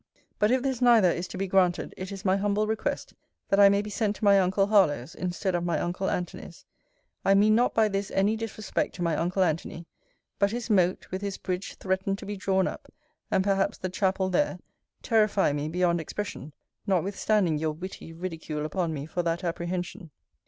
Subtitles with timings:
[0.39, 3.13] But if this, neither, is to be granted, it is my humble request,
[3.49, 6.65] that I may be sent to my uncle Harlowe's, instead of my uncle Antony's.
[7.23, 9.85] I mean not by this any disrespect to my uncle Antony:
[10.39, 12.91] but his moat, with his bridge threatened to be drawn up,
[13.29, 14.57] and perhaps the chapel there,
[15.03, 16.51] terrify me beyond expression,
[16.87, 20.09] notwithstanding your witty ridicule upon me for that apprehension.